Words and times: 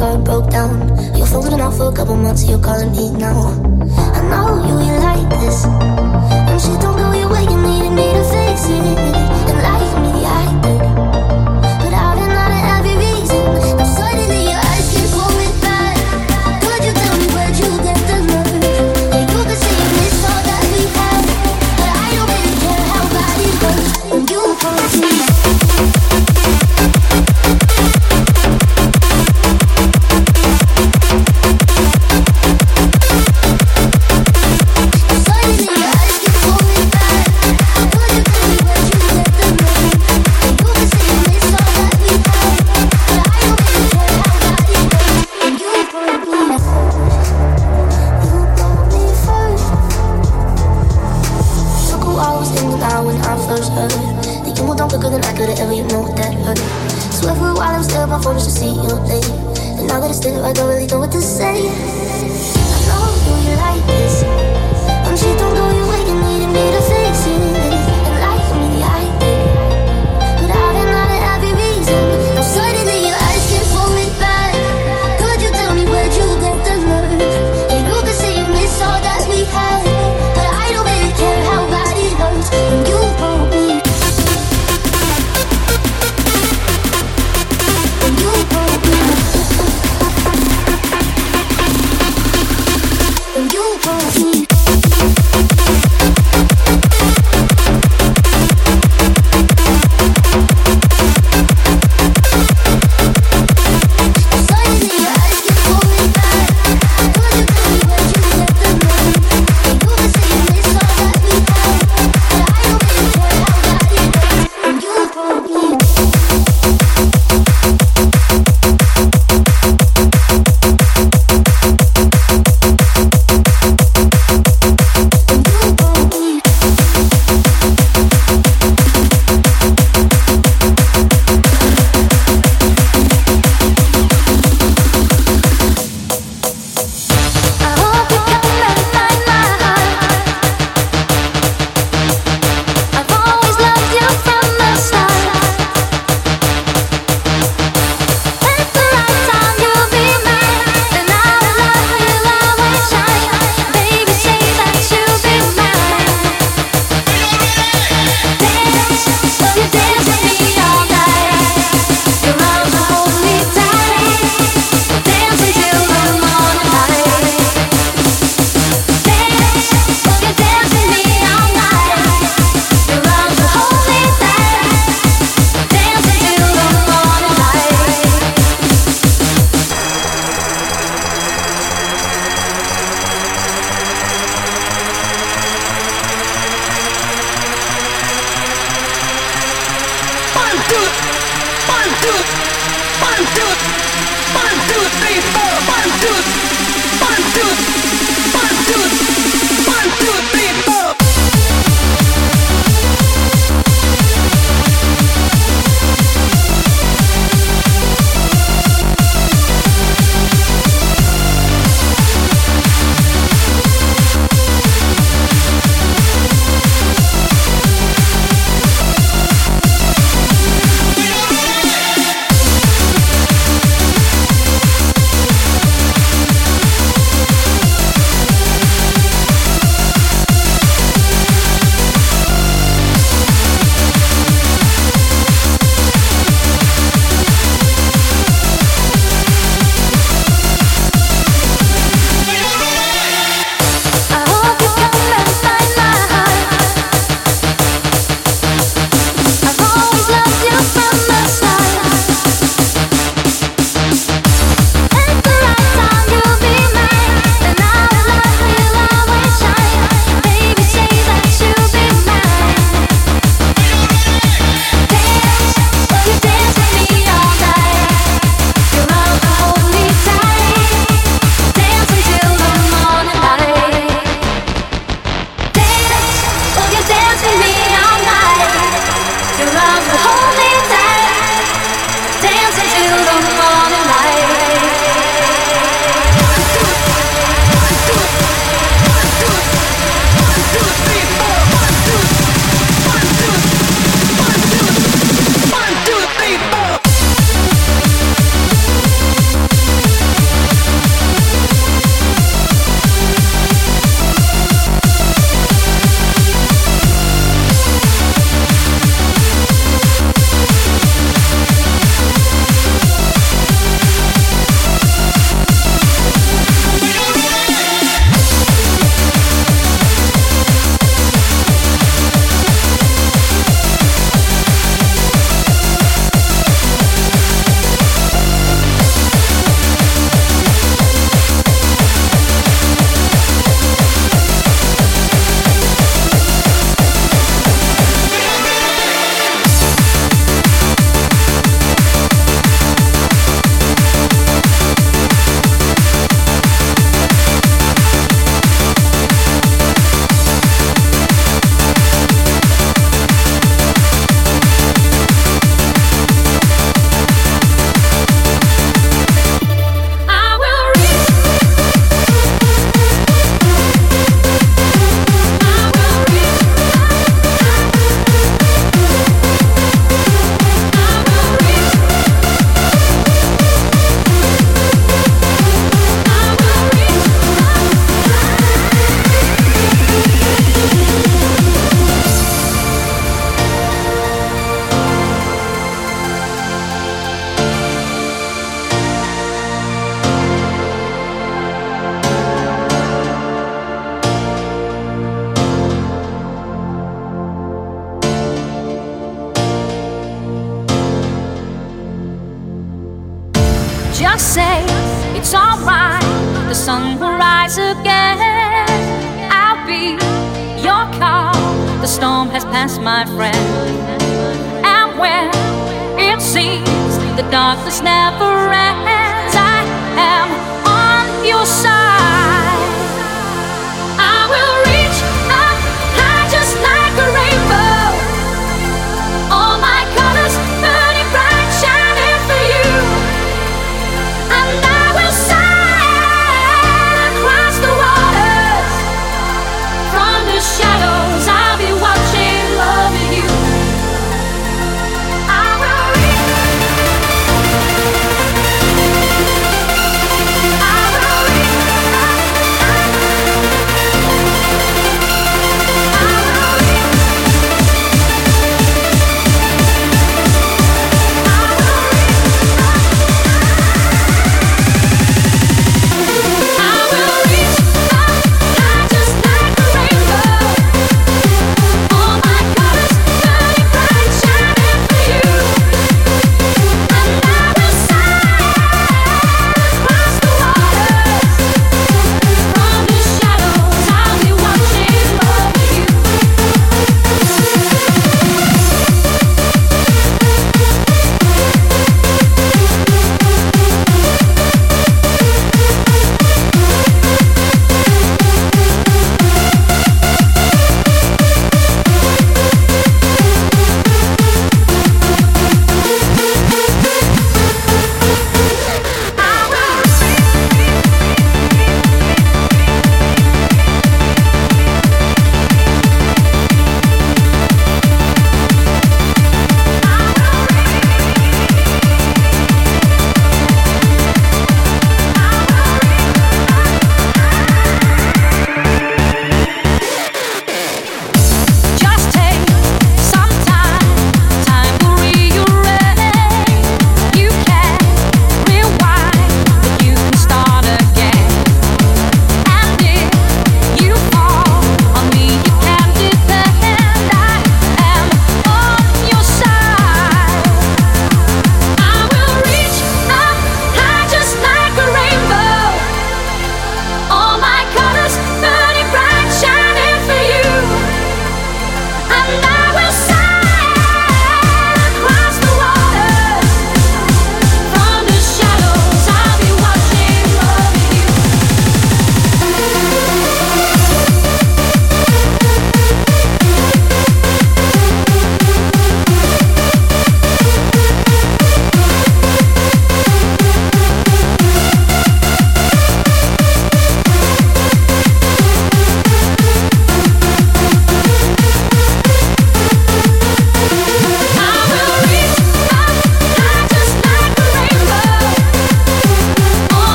car 0.00 0.16
broke 0.16 0.48
down. 0.50 0.72
You 1.14 1.26
folded 1.26 1.52
it 1.52 1.60
off 1.60 1.76
for 1.76 1.92
a 1.92 1.94
couple 1.94 2.16
months, 2.16 2.48
you're 2.48 2.58
calling 2.58 2.90
me 2.92 3.10
now. 3.12 3.38
I 4.16 4.20
know 4.30 4.46
you 4.66 4.89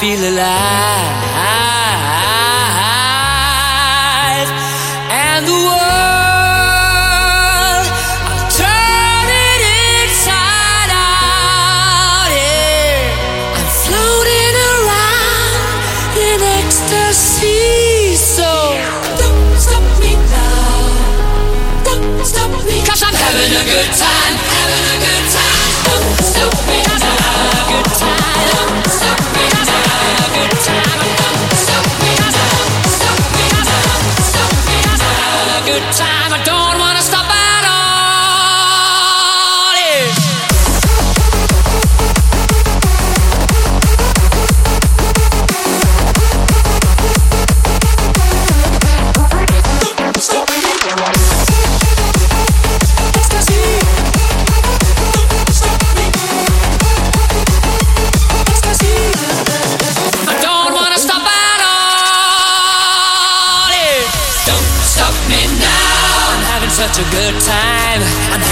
feel 0.00 0.22
alive. 0.30 1.87
good 35.68 35.92
time. 35.92 36.27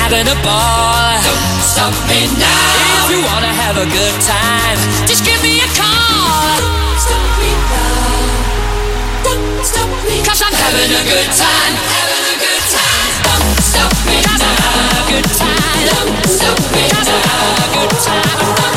Having 0.06 0.28
a 0.28 0.36
ball. 0.44 1.16
Don't 1.24 1.60
stop 1.64 1.94
me 2.08 2.28
now. 2.36 3.08
If 3.08 3.10
you 3.10 3.20
wanna 3.24 3.48
have 3.48 3.76
a 3.76 3.86
good 3.86 4.16
time, 4.20 4.78
just 5.06 5.24
give 5.24 5.40
me 5.42 5.60
a 5.60 5.68
call. 5.72 6.60
Don't 6.60 6.98
stop 7.00 7.24
me 7.40 7.50
now. 7.72 8.26
Don't 9.24 9.64
stop 9.64 9.90
me. 10.04 10.22
Cause 10.22 10.42
I'm 10.42 10.52
having 10.52 10.92
a 10.92 11.02
good 11.08 11.30
time. 11.32 11.74
Having 11.74 12.26
a 12.28 12.36
good 12.36 12.64
time. 12.68 13.12
Don't 13.24 13.58
stop 13.64 13.92
me 14.06 14.16
now. 14.22 14.44
I'm 14.44 15.08
good 15.08 15.28
time. 15.40 15.82
Don't 15.90 16.26
stop 16.28 16.58
me 16.72 16.82
now. 16.92 17.06
I'm 17.06 17.72
good 17.72 17.92
time. 18.04 18.75